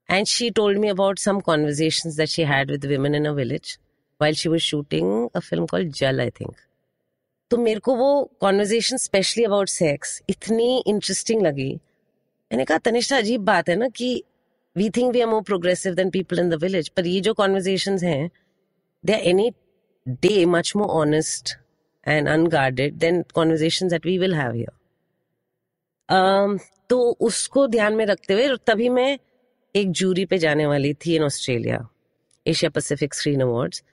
[0.09, 3.77] And she told me about some conversation that she had with women in a village
[4.19, 6.55] while she was shooting a film called Jal, I think.
[7.51, 8.09] तो मेरे को वो
[8.41, 11.73] कॉन्वर्जेशन स्पेशली अबाउट सेक्स इतनी इंटरेस्टिंग लगी।
[12.51, 14.23] मैंने कहा तनिष्ठा अजीब बात है ना कि
[14.75, 17.97] we think we are more progressive than people in the village पर ये जो कॉन्वर्जेशन
[18.03, 18.29] हैं
[19.03, 19.51] they are any
[20.21, 21.55] day much more honest
[22.07, 24.65] and unguarded than conversation that we will have
[26.89, 29.19] तो उसको ध्यान में रखते हुए, तभी मैं
[29.75, 31.87] एक जूरी पे जाने वाली थी in Australia
[32.47, 33.83] Asia Pacific screen awards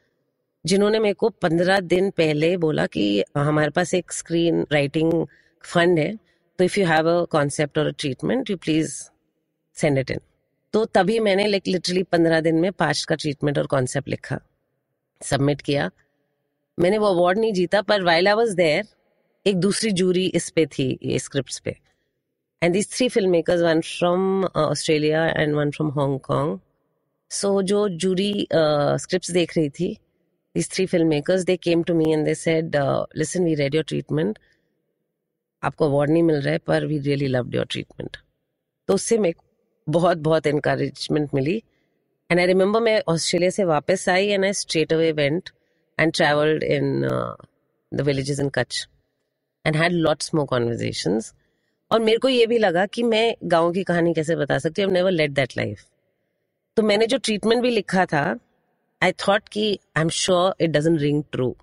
[0.67, 5.27] जिन्होंने मेरे को पंद्रह दिन पहले बोला कि हमारे पास एक स्क्रीन राइटिंग
[5.65, 6.17] फंड है
[6.59, 9.03] तो if you have a concept और a treatment you please
[9.75, 10.21] send it in
[10.73, 14.41] तो तभी मैंने लाइक लिटरली पंद्रह दिन में पाँच का ट्रीटमेंट और कॉन्सेप्ट लिखा
[15.23, 15.91] सबमिट किया।
[16.79, 18.87] मैंने वो अवार्ड नहीं जीता, पर वाइल आई वॉज़ देयर
[19.47, 21.77] एक दूसरी जूरी इस पे थी, ये स्क्रिप्ट पे।
[22.63, 26.59] And this three film makers one from Australia and one from Hong
[27.31, 29.97] सो जो जूरी स्क्रिप्ट uh, देख रही थी
[30.55, 32.77] this three film makers they came to me and they said
[33.17, 34.39] listen we read your treatment
[35.63, 38.17] आपको award नहीं मिल रहा है, पर we really love your treatment
[38.89, 39.33] तो उससे मैं
[39.87, 41.57] बहुत बहुत इनक्रेजमेंट मिली।
[42.31, 45.51] एंड आई रिमेंबर मैं ऑस्ट्रेलिया से वापस आई and I straight away went
[46.01, 47.09] and travelled in
[47.95, 48.89] the villages in Kutch
[49.67, 51.35] and had lots more conversations
[51.91, 54.93] और मेरे को ये भी लगा कि मैं गाँव की कहानी कैसे बता सकती हूँ?
[54.93, 55.85] नेवर लेट दैट लाइफ
[56.77, 58.39] तो मैंने जो ट्रीटमेंट भी लिखा था
[59.03, 61.57] आई थॉट कि I am sure it doesn't ring true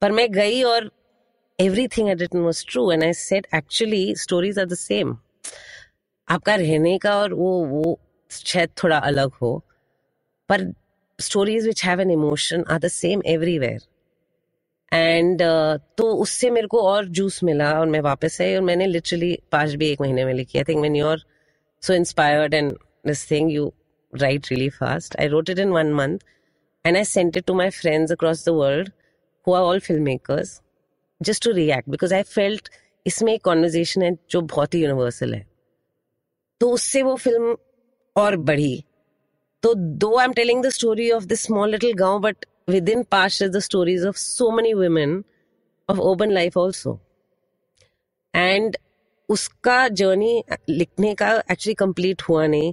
[0.00, 0.92] पर मैं गई और
[1.88, 5.18] everything at written was true and I said actually stories are the same
[6.28, 9.64] आपका रहने का और वो वो, शायद थोड़ा अलग हो।
[10.48, 10.81] पर
[11.22, 13.80] stories which have an emotion are the same everywhere
[14.92, 15.42] and
[15.98, 19.74] तो उससे मेरे को और जूस मिला और मैं वापस आई और मैंने लिटरली पाँच
[19.74, 21.24] भी एक महीने में लिखी। I think when you are
[21.82, 22.72] so inspired and
[23.06, 23.72] this thing you
[24.12, 26.18] write really fast I wrote it in one month
[26.86, 28.90] and I sent it to my friends across the world
[29.46, 30.60] who are all film makers
[31.20, 32.68] just to react because I felt
[33.06, 35.46] इसमें एक conversation है जो बहुत ही universal है।
[36.60, 37.56] तो उससे वो film
[38.16, 38.84] और बढ़ी।
[39.62, 43.42] तो though I am telling the story of this small little गाँव but within past
[43.42, 45.14] is the stories of so many women
[45.88, 46.92] of urban life also.
[48.36, 48.76] And
[49.28, 52.72] उसका जर्नी लिखने का एक्चुअली कंप्लीट हुआ नहीं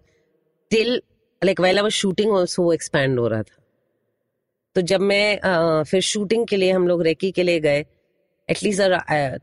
[0.72, 1.02] till
[1.46, 3.64] like well I shooting also वो expand हो रहा था।
[4.76, 7.86] तो जब मैं फिर शूटिंग के लिए हम लोग रेकी के लिए गए
[8.50, 8.82] at least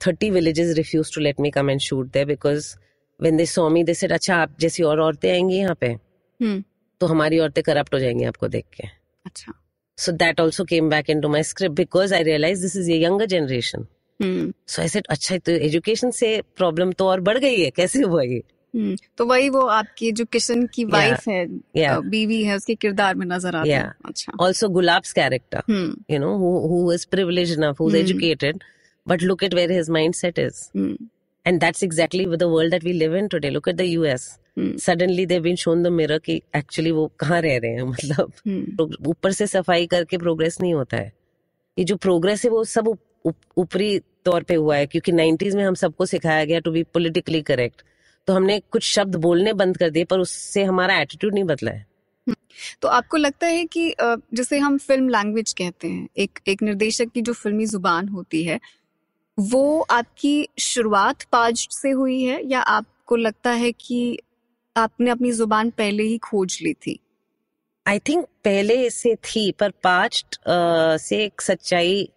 [0.06, 2.76] thirty villages refuse to let me come and shoot they because
[3.22, 5.96] when they saw they अच्छा आप जैसी और औरतें आएँगी यहाँ पे।
[6.42, 6.62] hmm.
[7.00, 8.88] तो हमारी औरतें करप्ट हो जाएँगी आपको देख के।
[9.26, 9.52] अच्छा।
[9.98, 13.86] So that also came back into my script because I realise this is younger generation
[14.20, 18.42] so ऐसे अच्छा तो एजुकेशन से प्रॉब्लम तो और बढ़ गई है कैसे हुआ ये?
[18.74, 23.56] हम्म। तो वही वो आपकी एजुकेशन की वाइफ है बीवी है उसके किरदार में नज़र
[23.56, 25.72] आ रहा है also Gulab's character
[26.10, 26.36] you know
[26.68, 28.62] who is privilege enough who is educated
[29.06, 30.62] but look at where his mindset is
[31.46, 34.28] and that's exactly with world that we live in today look at the US
[34.58, 39.06] suddenly they've been shown the mirror कि actually वो कहाँ रह रहे हैं मतलब hmm.
[39.06, 41.12] ऊपर से सफ़ाई करके प्रोग्रेस नहीं होता है।
[41.78, 42.88] ये जो प्रोग्रेस है वो सब
[43.56, 47.42] ऊपरी तौर पे हुआ है क्योंकि नाइन्टीज में हम सबको सिखाया गया टू बी पोलिटिकली
[47.42, 47.82] करेक्ट
[48.26, 51.86] तो हमने कुछ शब्द बोलने बंद कर दिए पर उससे हमारा एटीट्यूड नहीं बदला है।
[52.82, 57.22] तो आपको लगता है कि जैसे हम फ़िल्म लैंग्वेज कहते हैं एक एक निर्देशक की
[57.22, 58.60] जो फिल्मी ज़ुबान होती है
[59.38, 64.18] वो आपकी शुरुआत पाज से हुई है या आपको लगता है कि
[64.76, 66.98] आपने अपनी ज़ुबान पहले ही खोज ली थी
[67.86, 70.38] आई थिंक पहले से थी पर पाँच
[71.00, 72.08] से एक सच्चाई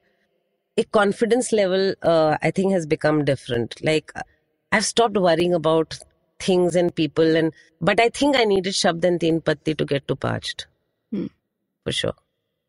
[0.78, 1.96] एक confidence level
[2.44, 4.24] I think has become different like I
[4.74, 5.94] have stopped worrying about
[6.40, 8.62] things and people and but I think I
[9.04, 10.68] and Teen Patti to get to Parched.
[11.12, 11.28] Hmm.
[11.86, 12.14] For sure.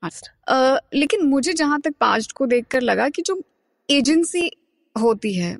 [0.02, 3.42] Uh, लेकिन मुझे जहाँ तक past को देखकर लगा कि जो
[3.88, 4.50] agency
[4.96, 5.52] होती है।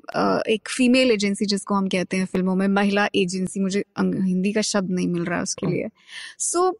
[0.49, 4.91] एक फीमेल एजेंसी जिसको हम कहते हैं फ़िल्मों में महिला एजेंसी मुझे हिंदी का शब्द
[4.91, 5.89] नहीं मिल रहा है। उसके लिए।
[6.39, 6.73] सो so,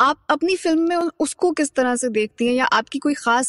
[0.00, 3.48] आप अपनी फ़िल्म में उसको किस तरह से देखती हैं या आपकी कोई खास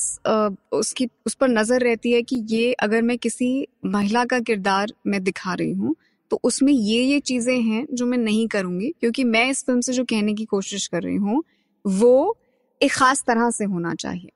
[0.71, 5.23] उसकी उस पर नज़र रहती है कि ये अगर मैं किसी महिला का किरदार मैं
[5.23, 5.95] दिखा रही हूँ
[6.31, 9.93] तो उसमें ये ये चीज़ें हैं जो मैं नहीं करूँगी क्योंकि मैं इस फ़िल्म से
[9.93, 11.43] जो कहने की कोशिश कर रही हूँ
[11.85, 12.37] वो
[12.81, 14.29] एक खास तरह से होना चाहिए।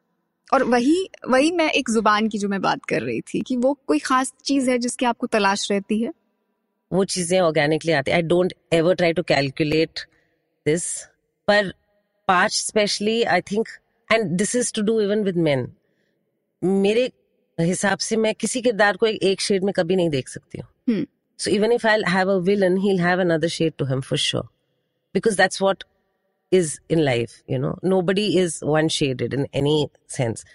[0.53, 0.97] और वही
[1.29, 4.33] वही मैं एक ज़ुबान की जो मैं बात कर रही थी कि वो कोई खास
[4.45, 6.11] चीज़ है जिसकी आपको तलाश रहती है
[6.91, 9.99] वो चीज़ें ऑर्गेनिकली आती I don't ever try to calculate
[10.65, 10.85] this
[11.47, 11.73] पर
[12.27, 13.67] पाँच specially I think
[14.09, 15.67] and this is to do even with men
[16.63, 17.11] मेरे
[17.57, 21.05] हिसाब से मैं किसी किरदार को एक शेड में कभी नहीं देख सकती हूँ.
[21.39, 24.43] So even if I'll have a villain, he'll have another shade to him for sure.
[25.15, 25.83] Because that's what
[26.53, 27.73] is in life, you know.
[27.83, 29.77] Nobody is one shaded in any
[30.17, 30.45] sense.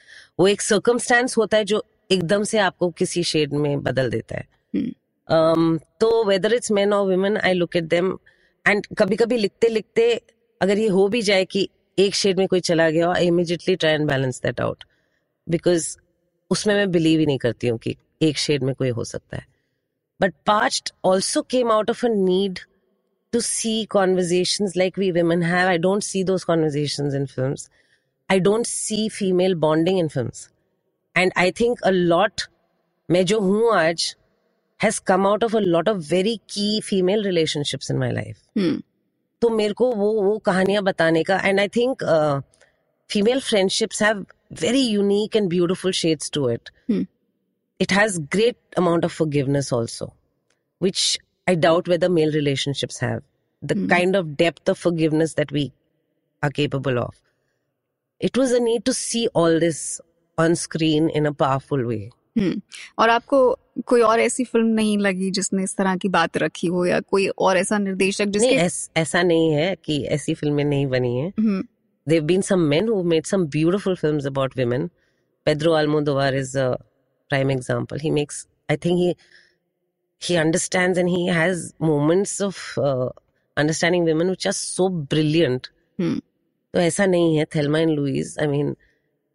[0.41, 4.47] वो एक circumstance होता है जो एकदम से आपको किसी shade में बदल देता है
[4.77, 4.93] hmm.
[5.29, 8.17] um, तो वेदर इट्स मैन और women I look at them
[8.67, 10.13] and कभी कभी लिखते लिखते
[10.61, 13.93] अगर ये हो भी जाए कि एक शेड में कोई चला गया I immediately try
[13.93, 14.85] and balance that out
[15.49, 15.97] because
[16.51, 19.47] उसमें मैं बिलीव ही नहीं करती हूँ कि एक शेड में कोई हो सकता है
[20.21, 22.61] But Parched also came out of a need
[23.34, 25.68] to see conversations like we women have.
[25.68, 27.70] I don't see those conversations in films.
[28.30, 30.50] I don't see female bonding in films.
[31.16, 32.48] And I think a lot,
[33.10, 34.16] मैं जो हूँ आज,
[34.80, 38.42] has come out of a lot of very key female relationships in my life.
[38.56, 38.82] Hmm.
[39.42, 42.04] तो मेरे को वो वो कहानियां बताने का and I think
[43.12, 44.26] female friendships have
[44.62, 46.70] very unique and beautiful shades to it
[47.80, 50.06] it has great amount of forgiveness also
[50.82, 51.02] which
[51.48, 53.22] i doubt whether male relationships have
[53.62, 53.90] the mm.
[53.90, 55.72] kind of depth of forgiveness that we
[56.44, 57.22] are capable of
[58.20, 60.02] it was a need to see all this
[60.38, 62.04] on screen in a powerful way
[62.40, 62.54] hmm.
[63.00, 63.40] और आपको
[63.86, 67.28] कोई और ऐसी film नहीं लगी जिसने इस तरह की बात रखी हो या कोई
[67.28, 71.34] और ऐसा निर्देशक जिसके नहीं ऐस, ऐसा नहीं है कि ऐसी फिल्में नहीं बनी हैं
[71.40, 71.62] hmm.
[72.06, 74.92] There have been some men who made some beautiful films about women.
[75.46, 76.78] Pedro Almodovar is a
[77.30, 77.98] prime example.
[77.98, 79.18] He makes, I think
[80.22, 83.10] he he understands and he has moments of uh,
[83.58, 85.70] understanding women which are so brilliant.
[85.98, 86.20] Hmm.
[86.74, 88.76] तो ऐसा नहीं है Thelma and Louise I mean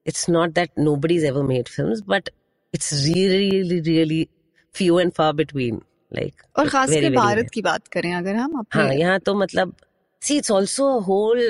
[0.07, 2.31] it's not that nobody is ever made films but
[2.75, 4.27] it's really really
[4.75, 5.81] few and far between
[6.17, 9.75] like और खास कर भारत की बात करें अगर हम अपने हाँ यहाँ तो मतलब
[10.23, 11.41] see it's also a whole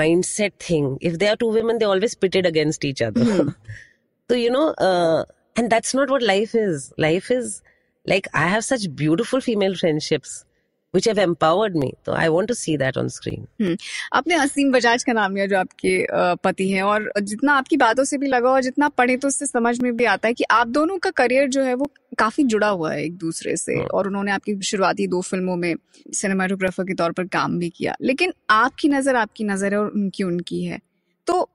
[0.00, 3.50] mindset thing if there are two women they always pitted against each other hmm.
[4.30, 5.24] so you know uh,
[5.56, 6.92] And that's not what life is.
[6.98, 7.62] Life is
[8.05, 10.45] like I have such beautiful female friendships
[10.93, 11.93] which have empowered me.
[12.03, 13.47] So I want to see that on screen.
[13.61, 13.75] Hmm.
[14.13, 16.05] आपने असीम बजाज का नाम लिया जो आपके
[16.43, 19.79] पति हैं और जितना आपकी बातों से भी लगा और जितना पढ़े तो उससे समझ
[19.81, 22.91] में भी आता है कि आप दोनों का करियर जो है वो काफ़ी जुड़ा हुआ
[22.93, 23.91] है एक दूसरे से hmm.
[23.91, 25.73] और उन्होंने आपकी शुरुआती दो फ़िल्मों में
[26.13, 30.23] सिनेमाटोग्राफर के तौर पर काम भी किया लेकिन आपकी नज़र आपकी नज़र है और उनकी
[30.23, 30.79] उनकी है
[31.27, 31.49] तो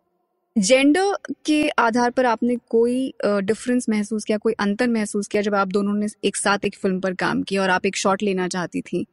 [0.59, 5.69] जेंडर के आधार पर आपने कोई डिफरेंस महसूस किया कोई अंतर महसूस किया जब आप
[5.69, 8.81] दोनों ने एक साथ एक फ़िल्म पर काम किया और आप एक शॉट लेना चाहती
[8.81, 9.07] थी?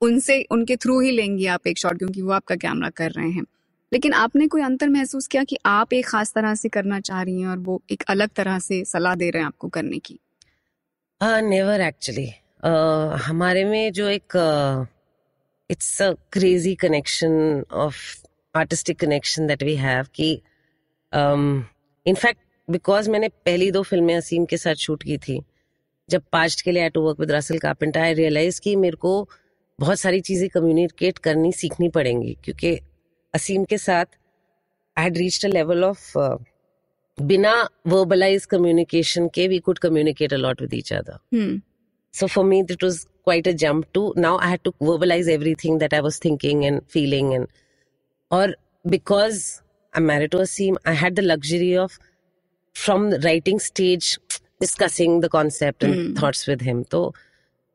[0.00, 3.42] उनसे उनके थ्रू ही लेंगी आप एक शॉट क्योंकि वो आपका कैमरा कर रहे हैं।
[3.92, 7.40] लेकिन आपने कोई अंतर महसूस किया कि आप एक खास तरह से करना चाह रही
[7.40, 10.18] हैं और वो एक अलग तरह से सलाह दे रहे हैं आपको करने की?
[11.22, 14.32] नेवर uh, एक्चुअली uh, हमारे में जो एक
[15.70, 17.96] it's a crazy connection of
[18.56, 20.42] artistic connection that we have कि
[21.12, 25.40] इनफैक्ट um, बिकॉज़ मैंने पहली दो फ़िल्में असीम के साथ शूट की थी
[26.08, 29.12] जब पास्ट के लिए I to work with Russell Carpenter I realise कि मेरे को
[29.78, 32.78] बहुत सारी चीज़ें कम्युनिकेट करनी सीखनी पड़ेंगी क्योंकि
[33.34, 34.18] असीम के साथ
[34.96, 36.12] I had reached a level of
[37.18, 37.52] बिना
[37.88, 41.60] वर्बलाइज कम्युनिकेशन के we could communicate a lot with each other
[42.14, 45.78] so for me that was quite a jump to now I had to verbalise everything
[45.80, 47.46] that I was thinking and feeling and
[48.30, 49.42] और because
[49.95, 51.99] I'm married to Asim, I had the luxury of
[52.73, 54.17] from the writing stage
[54.59, 56.17] discussing the concept and mm.
[56.17, 56.85] thoughts with him.
[56.89, 57.13] So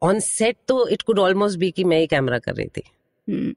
[0.00, 2.82] on set, तो it could almost be कि मैं ही camera कर रही थी.
[3.28, 3.50] Hmm.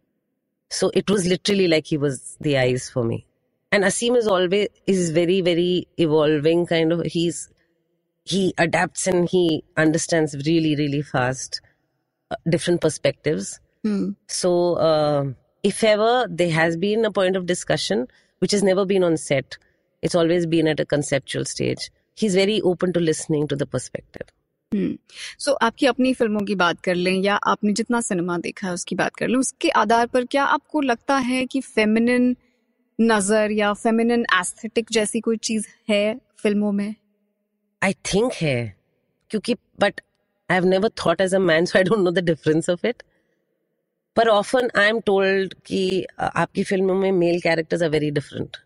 [0.70, 3.26] So it was literally like he was the eyes for me.
[3.72, 7.06] And Asim is always is very very evolving kind of.
[7.06, 7.50] He's
[8.26, 11.62] he adapts and he understands really really fast
[12.32, 13.60] uh, different perspectives.
[14.28, 15.26] So uh,
[15.64, 18.08] if ever there has been a point of discussion
[18.43, 19.59] which has never been on set,
[20.03, 21.91] it's always been at a conceptual stage.
[22.19, 24.33] He's very open to listening to the perspective.
[24.73, 24.97] Hmm
[25.39, 28.95] so आपकी अपनी फ़िल्मों की बात कर लें या आपने जितना सिनेमा देखा है उसकी
[28.97, 32.35] बात कर लें उसके आधार पर क्या आपको लगता है कि फेमिनिन
[32.99, 36.03] नज़र या फेमिनिन एस्थेटिक जैसी कोई चीज़ है
[36.43, 36.95] फ़िल्मों में
[37.83, 38.57] आई थिंक है
[39.31, 40.01] क्योंकि but
[40.49, 43.03] I have never thought as a man so I don't know the difference of it
[44.17, 48.57] पर ऑफन आई एम टोल्ड कि आपकी फ़िल्मों में male characters are very different.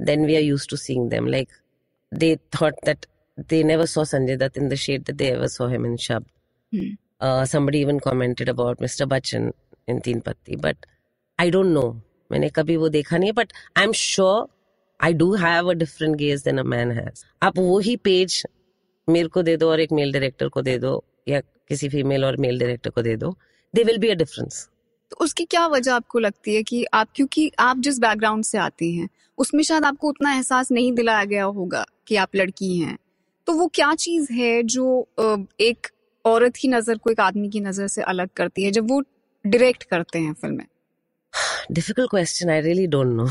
[0.00, 1.48] Then we are use to seeing them like
[2.12, 3.06] they thought that
[3.38, 6.26] they never saw Sanjay Dutt in the shade that they ever saw him in Shab.
[7.20, 9.06] Uh, somebody even commented about Mr.
[9.08, 9.52] Bachchan
[9.88, 10.86] in Teen Patti, but
[11.38, 11.88] I don't know.
[12.32, 14.46] मैंने कभी वो देखा नहीं है but I am sure
[15.00, 18.42] I do have a different gaze than a man has आप वो ही page
[19.08, 20.92] मेरे को दे दो और एक मेल डायरेक्टर को दे दो
[21.28, 23.36] या किसी फीमेल और मेल डायरेक्टर को दे दो
[23.74, 24.68] there will be a difference
[25.10, 28.94] तो उसकी क्या वजह आपको लगती है कि आप क्योंकि आप जिस बैकग्राउंड से आती
[28.96, 29.08] हैं
[29.38, 32.96] उसमें शायद आपको उतना एहसास नहीं दिलाया गया होगा कि आप लड़की हैं।
[33.46, 34.84] तो वो क्या चीज़ है जो
[35.60, 35.86] एक
[36.24, 39.00] औरत की नज़र को एक आदमी की नज़र से अलग करती है जब वो
[39.44, 40.66] डायरेक्ट करते हैं फ़िल्में?
[41.72, 43.28] Difficult question I really don't know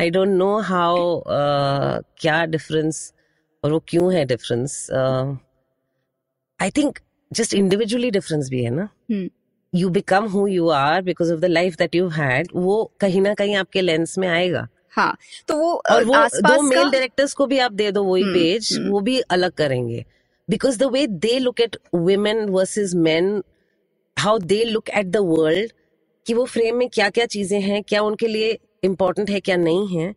[0.00, 1.22] I don't know how
[2.18, 3.12] क्या डिफरेंस
[3.64, 4.86] और वो क्यों है difference
[6.60, 6.98] I think
[7.30, 8.88] just individually difference भी है ना?
[9.72, 13.34] You become who you are because of the life that you had वो कहीं ना
[13.34, 15.16] कहीं आपके लेंस में आएगा। हाँ
[15.48, 18.90] तो वो और वो दो मेल डायरेक्टर्स को भी आप दे दो वही पेज हम्म।
[18.90, 20.04] वो भी अलग करेंगे।
[20.48, 23.42] Because the way they look at women versus men
[24.16, 25.72] how they look at the world
[26.26, 29.98] कि वो फ्रेम में क्या क्या चीज़ें हैं क्या उनके लिए इम्पोर्टेंट है क्या नहीं
[29.98, 30.14] है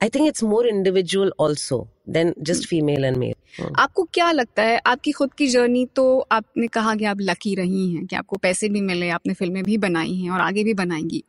[0.00, 4.80] I think it's more individual also than just female and male आपको क्या लगता है
[4.86, 8.68] आपकी खुद की जर्नी तो आपने कहा कि आप लकी रही हैं कि आपको पैसे
[8.68, 11.22] भी मिले आपने फ़िल्में भी बनाई हैं और आगे भी बनाएँगी।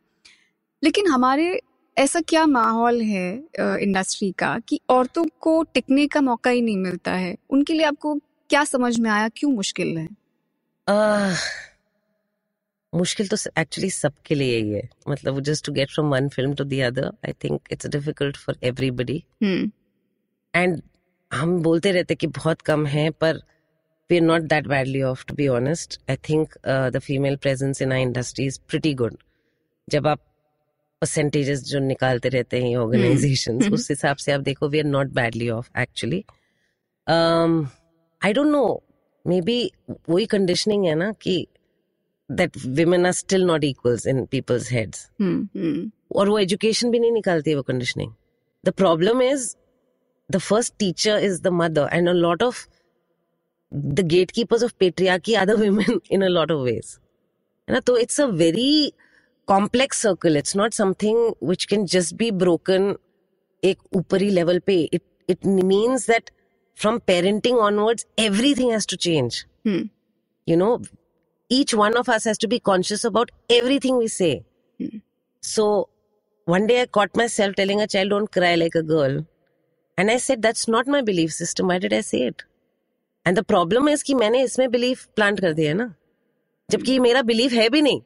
[0.82, 1.60] लेकिन हमारे
[1.96, 3.28] ऐसा क्या माहौल है
[3.60, 7.34] इंडस्ट्री का कि औरतों को टिकने का मौका ही नहीं मिलता है?
[7.50, 8.14] उनके लिए आपको
[8.50, 10.08] क्या समझ में आया क्यों मुश्किल है?
[10.88, 11.34] आह,
[12.92, 16.64] मुश्किल तो एक्चुअली सबके लिए ही है। मतलब just to get from one film to
[16.64, 19.70] the other I think it's difficult for everybody hmm
[20.54, 20.80] and
[21.30, 23.40] हम बोलते रहते कि बहुत कम है पर
[24.10, 27.92] we are not that badly off to be honest I think the female presence in
[27.92, 29.16] I industry is pretty good
[29.88, 30.20] जब आप
[31.02, 35.12] परसेंटेजेस जो निकालते रहते हैं ऑर्गेनाइजेशन हम्म। उस हिसाब से आप देखो we are not
[35.12, 36.24] badly off actually
[37.06, 38.64] I don't know
[39.42, 39.58] maybe
[40.08, 41.46] वही कंडीशनिंग है ना कि
[42.30, 45.08] that women are still not equals in people's heads
[46.16, 48.12] और वो एजुकेशन भी नहीं निकालती है वो conditioning
[48.64, 49.54] the problem is
[50.30, 51.88] the first teacher is the mother.
[51.90, 52.66] And a lot of
[53.70, 56.98] the gatekeepers of patriarchy are the women in a lot of ways.
[57.86, 58.92] So it's a very
[59.46, 60.36] complex circle.
[60.36, 62.96] It's not something which can just be broken
[63.62, 64.88] ek upari level pe.
[64.98, 66.30] It it means that
[66.74, 69.46] from parenting onwards everything has to change.
[69.64, 69.82] Hmm.
[70.50, 70.68] you know
[71.54, 74.44] each one of us has to be conscious about everything we say.
[74.78, 75.00] Hmm.
[75.48, 75.66] so
[76.52, 79.18] one day i caught myself telling a child don't cry like a girl.
[80.00, 82.44] And i said that's not my belief system why did i say it
[83.26, 85.94] and the problem is कि मैंने इसमें belief plant कर दिया है ना
[86.70, 88.02] जबकि मेरा belief है भी नहीं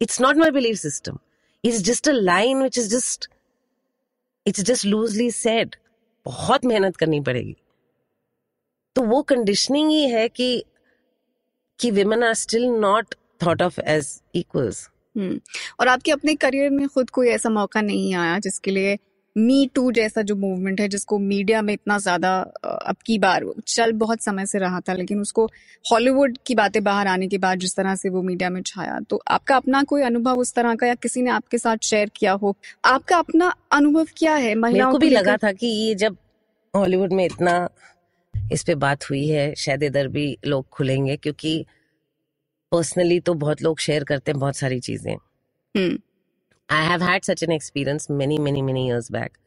[0.00, 1.20] it's not my belief system
[1.64, 3.28] it's just a line which is just
[4.46, 5.76] it's just loosely said
[6.26, 7.56] बहुत मेहनत करनी पड़ेगी
[8.96, 10.64] तो वो कंडीशनिंग ही है कि
[11.78, 14.76] कि are still not thought of as equals.
[15.16, 15.40] हम्म
[15.80, 18.98] और आपके अपने करियर में खुद कोई ऐसा मौका नहीं आया जिसके लिए
[19.36, 23.92] मी टू जैसा जो मूवमेंट है जिसको मीडिया में इतना ज़्यादा अब की बार चल
[23.92, 25.46] बहुत समय से रहा था लेकिन उसको
[25.84, 29.22] हॉलीवुड की बातें बाहर आने के बाद जिस तरह से वो मीडिया में छाया तो
[29.28, 32.56] आपका अपना कोई अनुभव उस तरह का या किसी ने आपके साथ शेयर किया हो?
[32.84, 34.54] आपका अपना अनुभव क्या है?
[34.54, 36.16] महिलाओं को भी लगा था कि ये जब
[36.74, 37.68] हॉलीवुड में इतना
[38.52, 41.64] इस पे बात हुई है शायद इधर भी लोग खुलेंगे क्योंकि
[42.72, 45.98] पर्सनली तो बहुत लोग शेयर करते हैं बहुत सारी चीज़ें। हम्म।
[46.68, 49.38] I have had such an experience many many many years back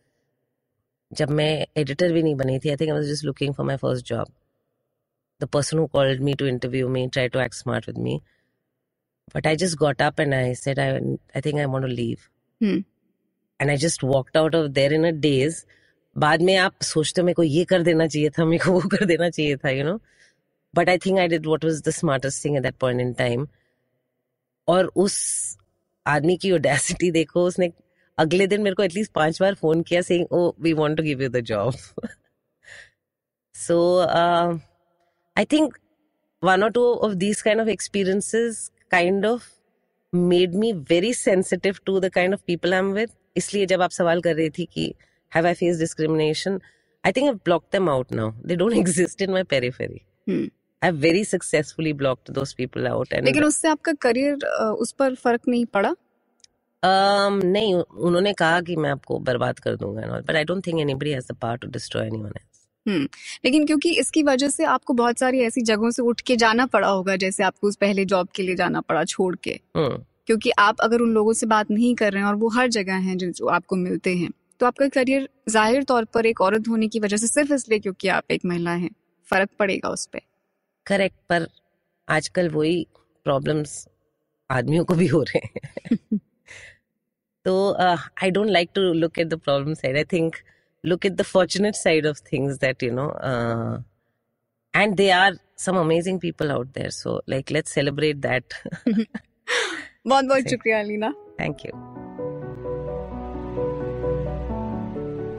[1.11, 3.77] जब मैं एडिटर भी नहीं बनी थी I think I was just looking for my
[3.77, 4.27] first job
[5.41, 8.19] the person who called me to interview me try to act smart with me
[9.35, 12.17] but I just got up and I said I I think I want to leave
[12.61, 12.83] hmm
[13.59, 15.63] and I just walked out of there in a days
[16.15, 18.87] बाद में आप सोचते हो मेरे को ये कर देना चाहिए था मेरे को वो
[18.89, 19.99] कर देना चाहिए था you know
[20.73, 23.47] but I think I did what was the smartest thing at that point in time
[24.67, 25.17] और उस
[26.07, 27.71] आदमी की ओडेसिटी देखो, उसने
[28.17, 31.21] अगले दिन मेरे को एटलीस्ट पाँच बार फ़ोन किया saying oh we want to give
[31.23, 31.73] you the job
[33.55, 33.77] so
[35.35, 35.77] I think
[36.43, 39.49] one और two of this kind of experiences kind of
[40.13, 43.91] made me very sensitive to the kind of people I am with इसलिए जब आप
[43.91, 44.93] सवाल कर रही थी कि
[45.31, 46.59] have I face discrimination
[47.03, 50.01] I think I block them out now they don't exist in my periphery
[50.81, 53.07] I've very successfully blocked those people out.
[53.11, 54.45] And लेकिन उससे आपका करियर
[54.81, 55.89] उस पर फ़र्क नहीं पड़ा?
[56.83, 61.11] um, नहीं उन्होंने कहा कि मैं आपको बर्बाद कर दूँगा but I don't think anybody
[61.11, 63.07] has the power to destroy anyone else hmm
[63.45, 66.87] लेकिन क्योंकि इसकी वजह से आपको बहुत सारी ऐसी जगहों से उठ के जाना पड़ा
[66.87, 70.81] होगा जैसे आपको उस पहले जॉब के लिए जाना पड़ा छोड़ के। हम्म। क्योंकि आप
[70.81, 73.47] अगर उन लोगों से बात नहीं कर रहे हैं और वो हर जगह हैं जो
[73.47, 77.27] आपको मिलते हैं तो आपका करियर ज़ाहिर तौर पर एक औरत होने की वजह से
[77.27, 78.89] सिर्फ़ इसलिए क्योंकि आप एक महिला हैं
[79.29, 80.21] फ़र्क पड़ेगा उस पर
[80.87, 81.47] करेक्ट पर
[82.07, 82.87] आजकल वही
[83.23, 83.87] प्रॉब्लम्स
[84.49, 86.19] आदमियों को भी हो रहे हैं।
[87.45, 87.73] तो
[88.23, 90.35] I don't like to look at the problem side I think
[90.85, 93.09] look at the fortunate side of things that you know
[94.73, 98.53] and there are some amazing people out there so like let's celebrate that
[100.07, 102.06] बहुत बहुत शुक्रिया Leena. Thank you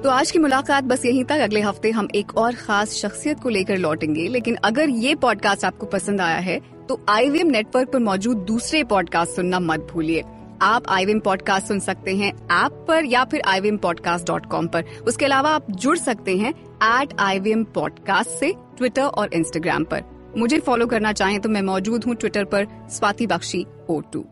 [0.03, 3.49] तो आज की मुलाकात बस यहीं तक। अगले हफ़्ते हम एक और खास शख्सियत को
[3.49, 8.45] लेकर लौटेंगे, लेकिन अगर ये पॉडकास्ट आपको पसंद आया है तो आईवीएम नेटवर्क पर मौजूद
[8.49, 10.23] दूसरे पॉडकास्ट सुनना मत भूलिए।
[10.63, 14.85] आप आईवीएम पॉडकास्ट सुन सकते हैं ऐप पर या फिर आई पॉडकास्ट डॉट कॉम पर।
[15.07, 20.03] उसके अलावा आप जुड़ सकते हैं एट आई पॉडकास्ट से ट्विटर और इंस्टाग्राम पर।
[20.37, 24.25] मुझे फॉलो करना चाहें तो मैं मौजूद हूँ ट्विटर पर, स्वाति बख्शी ओ टू